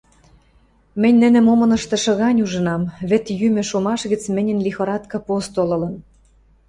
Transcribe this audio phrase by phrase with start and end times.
[1.01, 5.95] Мӹнь нӹнӹм омыныштышы гань ужынам, вӹд йӱмӹ шомаш гӹц мӹньӹн лихорадка постол ылын.